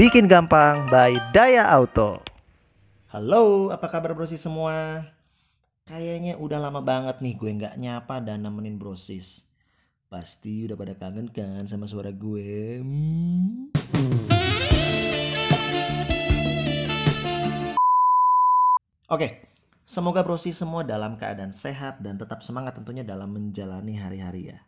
[0.00, 2.24] Bikin gampang by Daya Auto.
[3.12, 5.04] Halo, apa kabar brosis semua?
[5.84, 9.44] Kayaknya udah lama banget nih gue nggak nyapa dan nemenin brosis.
[10.08, 12.80] Pasti udah pada kangen kan sama suara gue.
[12.80, 13.68] Hmm.
[19.12, 19.52] Oke,
[19.84, 24.64] semoga brosis semua dalam keadaan sehat dan tetap semangat tentunya dalam menjalani hari-hari ya.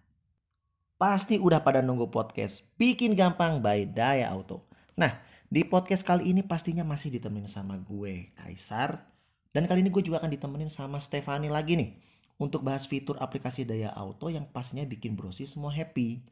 [1.01, 4.72] Pasti udah pada nunggu podcast Bikin Gampang by Daya Auto.
[5.03, 5.19] Nah,
[5.51, 9.03] di podcast kali ini pastinya masih ditemenin sama gue, Kaisar.
[9.51, 11.99] Dan kali ini gue juga akan ditemenin sama Stefani lagi nih.
[12.39, 16.23] Untuk bahas fitur aplikasi Daya Auto yang pastinya bikin brosis semua happy.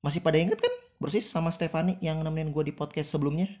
[0.00, 3.52] Masih pada inget kan brosis sama Stefani yang nemenin gue di podcast sebelumnya?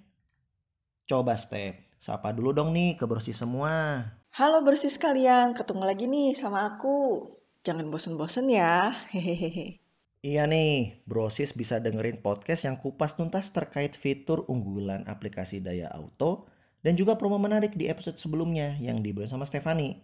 [1.04, 4.08] Coba Step, sapa dulu dong nih ke brosis semua.
[4.40, 7.28] Halo bersis kalian, ketemu lagi nih sama aku.
[7.60, 9.04] Jangan bosen-bosen ya.
[9.12, 9.83] Hehehe.
[10.24, 16.48] Iya nih, Brosis bisa dengerin podcast yang kupas tuntas terkait fitur unggulan aplikasi Daya Auto
[16.80, 20.00] dan juga promo menarik di episode sebelumnya yang dibeli sama Stefani.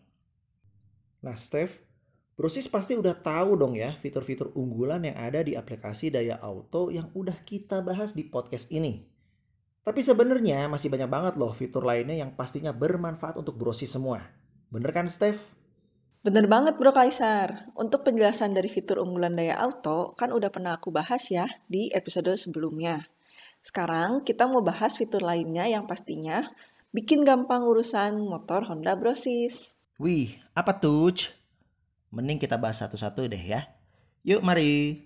[1.25, 1.81] Nah, Steph,
[2.37, 7.09] Brosis pasti udah tahu dong ya fitur-fitur unggulan yang ada di aplikasi Daya Auto yang
[7.17, 9.09] udah kita bahas di podcast ini.
[9.81, 14.21] Tapi sebenarnya masih banyak banget loh fitur lainnya yang pastinya bermanfaat untuk Brosis semua.
[14.69, 15.60] Bener kan, Steph?
[16.21, 17.73] Bener banget Bro Kaisar.
[17.73, 22.37] Untuk penjelasan dari fitur unggulan Daya Auto, kan udah pernah aku bahas ya di episode
[22.37, 23.09] sebelumnya.
[23.65, 26.53] Sekarang kita mau bahas fitur lainnya yang pastinya
[26.93, 29.81] bikin gampang urusan motor Honda Brosis.
[29.97, 31.33] Wih, apa tuh?
[32.13, 33.73] Mending kita bahas satu-satu deh ya.
[34.21, 35.01] Yuk mari.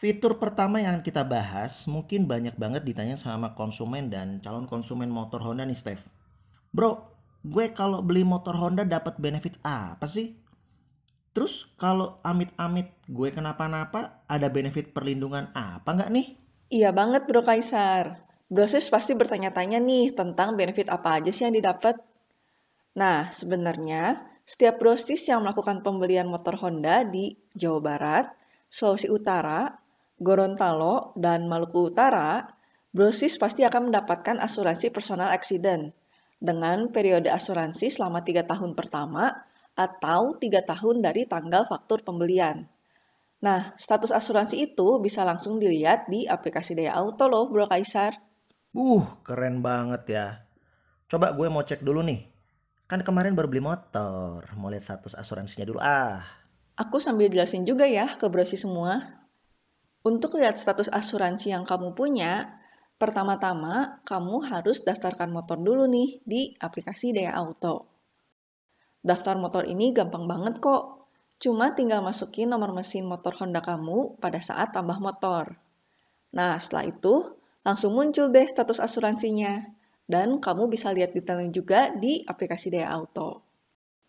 [0.00, 5.44] Fitur pertama yang kita bahas mungkin banyak banget ditanya sama konsumen dan calon konsumen motor
[5.44, 6.08] Honda nih Steph.
[6.72, 7.15] Bro,
[7.46, 10.34] gue kalau beli motor Honda dapat benefit apa sih?
[11.30, 16.26] Terus kalau amit-amit gue kenapa-napa ada benefit perlindungan apa nggak nih?
[16.72, 18.26] Iya banget Bro Kaisar.
[18.46, 21.98] Brosis pasti bertanya-tanya nih tentang benefit apa aja sih yang didapat.
[22.96, 28.26] Nah, sebenarnya setiap brosis yang melakukan pembelian motor Honda di Jawa Barat,
[28.70, 29.74] Sulawesi Utara,
[30.16, 32.46] Gorontalo, dan Maluku Utara,
[32.94, 35.92] brosis pasti akan mendapatkan asuransi personal accident
[36.36, 39.32] dengan periode asuransi selama tiga tahun pertama
[39.76, 42.68] atau tiga tahun dari tanggal faktur pembelian.
[43.44, 48.16] Nah, status asuransi itu bisa langsung dilihat di aplikasi Daya Auto loh, Bro Kaisar.
[48.72, 50.26] Uh, keren banget ya.
[51.06, 52.24] Coba gue mau cek dulu nih.
[52.88, 56.22] Kan kemarin baru beli motor, mau lihat status asuransinya dulu ah.
[56.76, 59.26] Aku sambil jelasin juga ya ke brosi semua.
[60.06, 62.62] Untuk lihat status asuransi yang kamu punya,
[62.96, 67.88] pertama-tama kamu harus daftarkan motor dulu nih di aplikasi Daya Auto.
[69.04, 71.06] Daftar motor ini gampang banget kok.
[71.36, 75.60] Cuma tinggal masukin nomor mesin motor Honda kamu pada saat tambah motor.
[76.32, 79.76] Nah, setelah itu langsung muncul deh status asuransinya.
[80.06, 83.42] Dan kamu bisa lihat detailnya juga di aplikasi Daya Auto.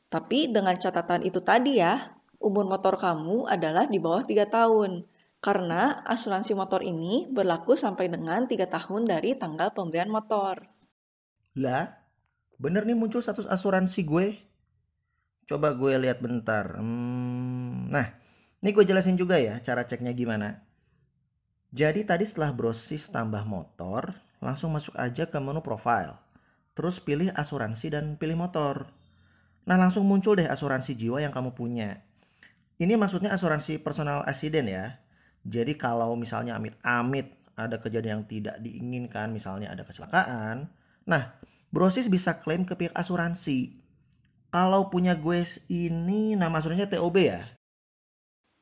[0.07, 5.03] Tapi dengan catatan itu tadi ya, umur motor kamu adalah di bawah 3 tahun.
[5.47, 10.59] Karena asuransi motor ini berlaku sampai dengan 3 tahun dari tanggal pembelian motor.
[11.55, 11.87] Lah,
[12.59, 14.35] bener nih muncul status asuransi gue.
[15.47, 16.75] Coba gue lihat bentar.
[16.75, 18.11] Hmm, nah,
[18.59, 20.67] ini gue jelasin juga ya cara ceknya gimana.
[21.71, 26.19] Jadi tadi setelah brosis tambah motor, langsung masuk aja ke menu profile.
[26.75, 28.91] Terus pilih asuransi dan pilih motor.
[29.63, 32.03] Nah langsung muncul deh asuransi jiwa yang kamu punya.
[32.83, 35.06] Ini maksudnya asuransi personal accident ya.
[35.47, 40.67] Jadi kalau misalnya amit-amit ada kejadian yang tidak diinginkan, misalnya ada kecelakaan.
[41.07, 41.39] Nah,
[41.71, 43.79] brosis bisa klaim ke pihak asuransi.
[44.51, 47.47] Kalau punya gue ini nama asuransinya TOB ya?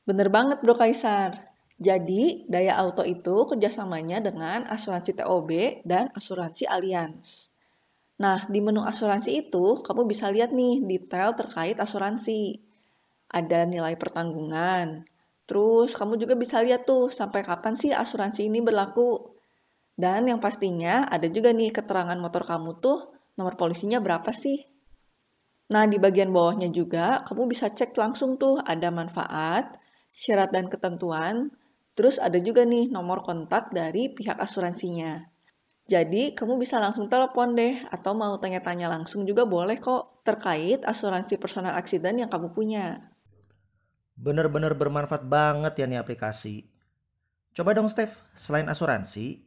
[0.06, 1.58] Bener banget Bro Kaisar.
[1.76, 7.52] Jadi, Daya Auto itu kerjasamanya dengan asuransi TOB dan asuransi Allianz.
[8.16, 12.64] Nah, di menu asuransi itu, kamu bisa lihat nih detail terkait asuransi.
[13.28, 15.04] Ada nilai pertanggungan.
[15.46, 19.38] Terus, kamu juga bisa lihat tuh sampai kapan sih asuransi ini berlaku.
[19.96, 24.60] Dan yang pastinya ada juga nih keterangan motor kamu tuh nomor polisinya berapa sih.
[25.72, 29.78] Nah, di bagian bawahnya juga kamu bisa cek langsung tuh ada manfaat,
[30.14, 31.50] syarat dan ketentuan,
[31.96, 35.32] Terus ada juga nih nomor kontak dari pihak asuransinya.
[35.88, 41.40] Jadi kamu bisa langsung telepon deh atau mau tanya-tanya langsung juga boleh kok terkait asuransi
[41.40, 43.15] personal accident yang kamu punya.
[44.16, 46.68] Bener-bener bermanfaat banget ya nih aplikasi.
[47.56, 49.44] Coba dong Steph, selain asuransi,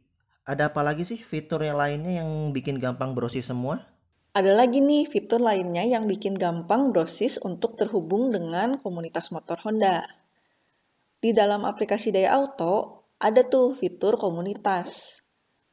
[0.49, 3.85] ada apa lagi sih fitur yang lainnya yang bikin gampang brosis semua?
[4.33, 10.05] Ada lagi nih fitur lainnya yang bikin gampang brosis untuk terhubung dengan komunitas motor Honda.
[11.17, 15.19] Di dalam aplikasi Daya Auto, ada tuh fitur komunitas.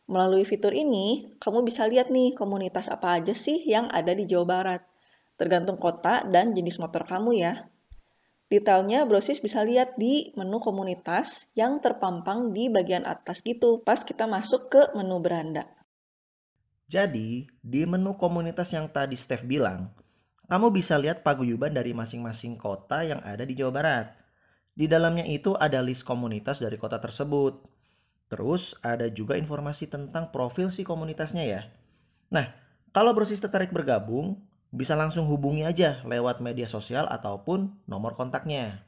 [0.09, 4.45] Melalui fitur ini, kamu bisa lihat nih komunitas apa aja sih yang ada di Jawa
[4.49, 4.83] Barat.
[5.37, 7.69] Tergantung kota dan jenis motor kamu ya.
[8.47, 14.31] Detailnya brosis bisa lihat di menu komunitas yang terpampang di bagian atas gitu pas kita
[14.31, 15.67] masuk ke menu beranda.
[16.87, 19.91] Jadi, di menu komunitas yang tadi Steph bilang,
[20.47, 24.07] kamu bisa lihat paguyuban dari masing-masing kota yang ada di Jawa Barat.
[24.79, 27.67] Di dalamnya itu ada list komunitas dari kota tersebut.
[28.31, 31.67] Terus ada juga informasi tentang profil si komunitasnya ya.
[32.31, 32.47] Nah,
[32.95, 34.39] kalau brosis tertarik bergabung,
[34.77, 38.85] bisa langsung hubungi aja lewat media sosial ataupun nomor kontaknya.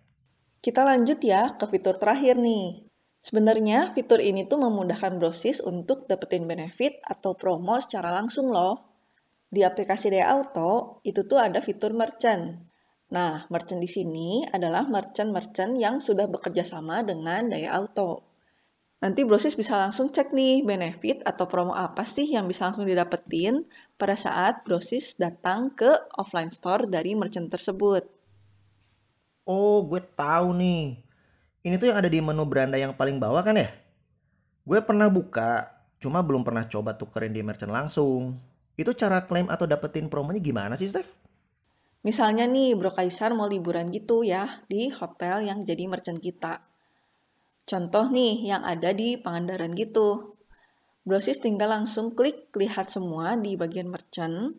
[0.60, 2.84] Kita lanjut ya ke fitur terakhir nih.
[3.18, 8.84] Sebenarnya fitur ini tuh memudahkan brosis untuk dapetin benefit atau promo secara langsung loh.
[9.48, 12.68] Di aplikasi Daya Auto, itu tuh ada fitur merchant.
[13.08, 18.28] Nah, merchant di sini adalah merchant-merchant yang sudah bekerja sama dengan Daya Auto.
[18.98, 23.62] Nanti brosis bisa langsung cek nih benefit atau promo apa sih yang bisa langsung didapetin
[23.94, 25.86] pada saat brosis datang ke
[26.18, 28.02] offline store dari merchant tersebut.
[29.46, 30.98] Oh, gue tahu nih.
[31.62, 33.70] Ini tuh yang ada di menu beranda yang paling bawah kan ya?
[34.66, 35.70] Gue pernah buka,
[36.02, 38.34] cuma belum pernah coba tukerin di merchant langsung.
[38.74, 41.14] Itu cara klaim atau dapetin promonya gimana sih, Steph?
[42.02, 46.67] Misalnya nih, Bro Kaisar mau liburan gitu ya di hotel yang jadi merchant kita.
[47.68, 50.40] Contoh nih yang ada di Pangandaran gitu.
[51.04, 54.56] Brosis tinggal langsung klik lihat semua di bagian merchant,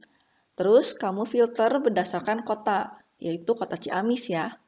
[0.53, 4.61] terus kamu filter berdasarkan kota, yaitu kota Ciamis ya.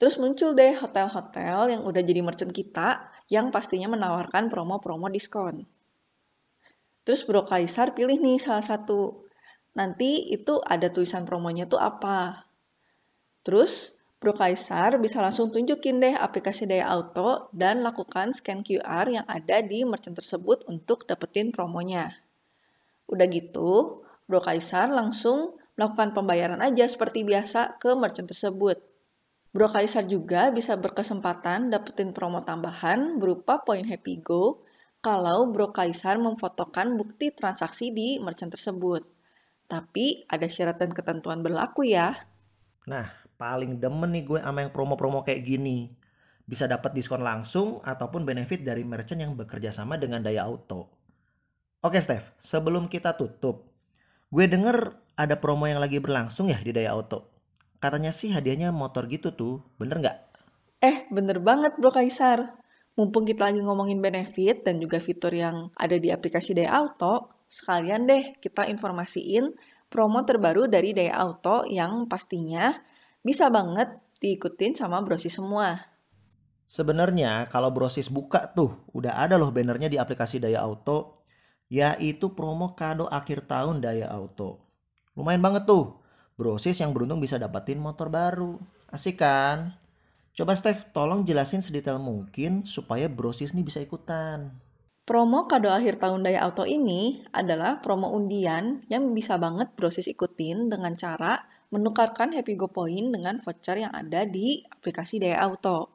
[0.00, 5.68] Terus muncul deh hotel-hotel yang udah jadi merchant kita yang pastinya menawarkan promo-promo diskon.
[7.04, 9.28] Terus Bro Kaisar pilih nih salah satu.
[9.76, 12.48] Nanti itu ada tulisan promonya tuh apa.
[13.44, 19.26] Terus Bro Kaisar bisa langsung tunjukin deh aplikasi Daya Auto dan lakukan scan QR yang
[19.26, 22.22] ada di merchant tersebut untuk dapetin promonya.
[23.10, 28.78] Udah gitu, Bro Kaisar langsung melakukan pembayaran aja seperti biasa ke merchant tersebut.
[29.50, 34.62] Bro Kaisar juga bisa berkesempatan dapetin promo tambahan berupa poin Happy Go
[35.02, 39.02] kalau Bro Kaisar memfotokan bukti transaksi di merchant tersebut.
[39.66, 42.30] Tapi ada syarat dan ketentuan berlaku ya.
[42.86, 45.90] Nah, paling demen nih gue sama yang promo-promo kayak gini.
[46.46, 50.86] Bisa dapat diskon langsung ataupun benefit dari merchant yang bekerja sama dengan Daya Auto.
[51.82, 53.66] Oke Steph, sebelum kita tutup,
[54.30, 57.34] gue denger ada promo yang lagi berlangsung ya di Daya Auto.
[57.82, 60.18] Katanya sih hadiahnya motor gitu tuh, bener nggak?
[60.78, 62.62] Eh, bener banget Bro Kaisar.
[62.94, 68.06] Mumpung kita lagi ngomongin benefit dan juga fitur yang ada di aplikasi Daya Auto, sekalian
[68.06, 69.50] deh kita informasiin
[69.90, 72.91] promo terbaru dari Daya Auto yang pastinya
[73.22, 75.90] bisa banget diikutin sama brosis semua.
[76.66, 81.26] Sebenarnya kalau brosis buka tuh, udah ada loh bannernya di aplikasi Daya Auto,
[81.70, 84.62] yaitu promo kado akhir tahun Daya Auto.
[85.18, 86.00] Lumayan banget tuh,
[86.38, 88.56] brosis yang beruntung bisa dapetin motor baru.
[88.88, 89.76] Asik kan?
[90.32, 94.48] Coba Steph, tolong jelasin sedetail mungkin supaya brosis nih bisa ikutan.
[95.02, 100.72] Promo kado akhir tahun Daya Auto ini adalah promo undian yang bisa banget brosis ikutin
[100.72, 105.88] dengan cara menukarkan Happy Go Point dengan voucher yang ada di aplikasi Daya Auto.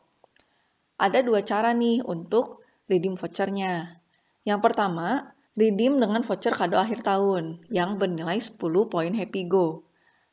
[0.98, 4.02] Ada dua cara nih untuk redeem vouchernya.
[4.42, 8.58] Yang pertama, redeem dengan voucher kado akhir tahun yang bernilai 10
[8.90, 9.86] poin Happy Go.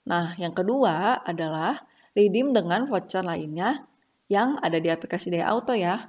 [0.09, 1.85] Nah, yang kedua adalah
[2.16, 3.85] redeem dengan voucher lainnya
[4.33, 6.09] yang ada di aplikasi Daya Auto ya.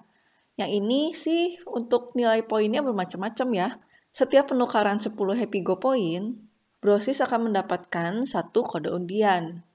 [0.56, 3.70] Yang ini sih untuk nilai poinnya bermacam-macam ya.
[4.16, 6.40] Setiap penukaran 10 Happy Go Point,
[6.86, 9.66] Brosis akan mendapatkan satu kode undian.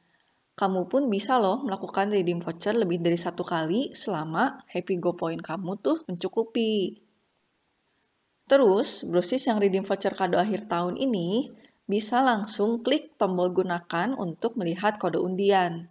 [0.54, 5.42] Kamu pun bisa loh melakukan redeem voucher lebih dari satu kali selama Happy Go Point
[5.42, 7.02] kamu tuh mencukupi.
[8.46, 11.50] Terus, Brosis yang redeem voucher kado akhir tahun ini
[11.90, 15.90] bisa langsung klik tombol gunakan untuk melihat kode undian.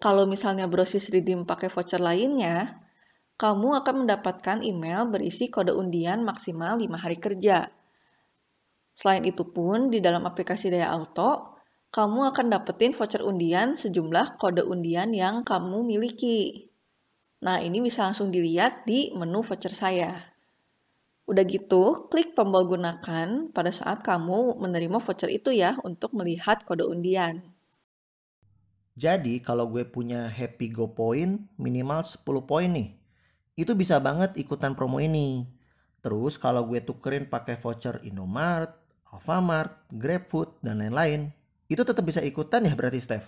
[0.00, 2.80] Kalau misalnya brosis redeem pakai voucher lainnya,
[3.36, 7.68] kamu akan mendapatkan email berisi kode undian maksimal 5 hari kerja.
[9.00, 11.56] Selain itu pun, di dalam aplikasi Daya Auto,
[11.88, 16.68] kamu akan dapetin voucher undian sejumlah kode undian yang kamu miliki.
[17.40, 20.20] Nah, ini bisa langsung dilihat di menu voucher saya.
[21.24, 26.84] Udah gitu, klik tombol gunakan pada saat kamu menerima voucher itu ya untuk melihat kode
[26.84, 27.40] undian.
[29.00, 33.00] Jadi kalau gue punya Happy Go Point minimal 10 poin nih.
[33.56, 35.48] Itu bisa banget ikutan promo ini.
[36.04, 38.79] Terus kalau gue tukerin pakai voucher Indomart,
[39.10, 41.30] Alfamart, GrabFood, dan lain-lain.
[41.66, 43.26] Itu tetap bisa ikutan ya berarti Steph?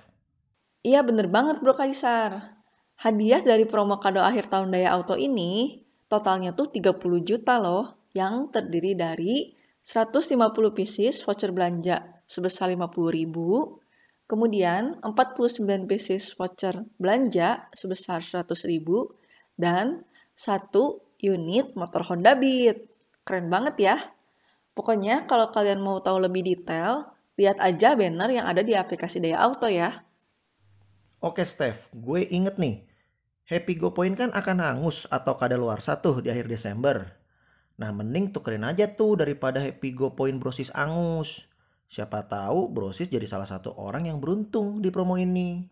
[0.83, 2.59] Iya bener banget Bro Kaisar.
[3.03, 8.53] Hadiah dari promo kado akhir tahun Daya Auto ini Totalnya tuh 30 juta loh, yang
[8.53, 10.37] terdiri dari 150
[10.77, 13.81] pieces voucher belanja sebesar 50 ribu,
[14.29, 19.17] kemudian 49 pieces voucher belanja sebesar 100 ribu,
[19.57, 20.05] dan
[20.37, 22.93] satu unit motor Honda Beat.
[23.25, 23.97] Keren banget ya.
[24.73, 29.45] Pokoknya kalau kalian mau tahu lebih detail, lihat aja banner yang ada di aplikasi Daya
[29.45, 30.05] Auto ya.
[31.21, 32.89] Oke Steph, gue inget nih.
[33.47, 37.05] Happy Go Point kan akan hangus atau kada luar satu di akhir Desember.
[37.77, 41.45] Nah mending tukerin aja tuh daripada Happy Go Point brosis angus.
[41.93, 45.69] Siapa tahu brosis jadi salah satu orang yang beruntung di promo ini.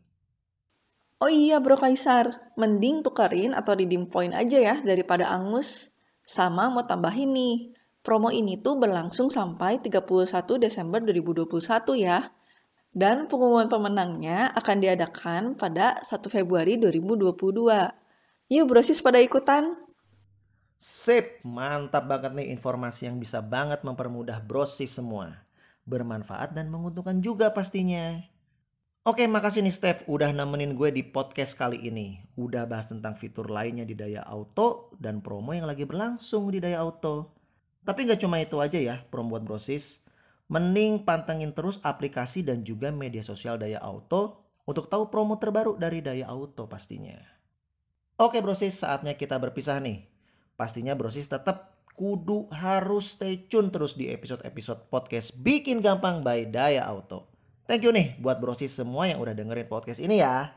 [1.20, 5.92] Oh iya bro Kaisar, mending tukerin atau redeem point aja ya daripada angus.
[6.24, 12.32] Sama mau tambahin nih, Promo ini tuh berlangsung sampai 31 Desember 2021 ya.
[12.90, 17.36] Dan pengumuman pemenangnya akan diadakan pada 1 Februari 2022.
[18.50, 19.78] Yuk brosis pada ikutan.
[20.80, 25.44] Sip, mantap banget nih informasi yang bisa banget mempermudah brosis semua.
[25.84, 28.16] Bermanfaat dan menguntungkan juga pastinya.
[29.04, 32.24] Oke, makasih nih Steph udah nemenin gue di podcast kali ini.
[32.40, 36.80] Udah bahas tentang fitur lainnya di Daya Auto dan promo yang lagi berlangsung di Daya
[36.80, 37.39] Auto.
[37.84, 40.04] Tapi nggak cuma itu aja ya buat brosis.
[40.50, 46.02] Mending pantengin terus aplikasi dan juga media sosial Daya Auto untuk tahu promo terbaru dari
[46.02, 47.14] Daya Auto pastinya.
[48.18, 50.10] Oke brosis, saatnya kita berpisah nih.
[50.58, 56.84] Pastinya brosis tetap kudu harus stay tune terus di episode-episode podcast Bikin Gampang by Daya
[56.84, 57.30] Auto.
[57.70, 60.50] Thank you nih buat brosis semua yang udah dengerin podcast ini ya.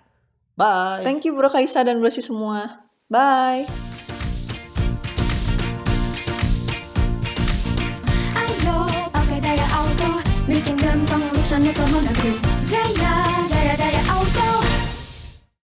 [0.58, 1.06] Bye.
[1.06, 2.89] Thank you Bro Kaisa dan brosis semua.
[3.08, 3.92] Bye.
[11.43, 12.31] Ayo pakai
[12.71, 13.33] daya auto Bikin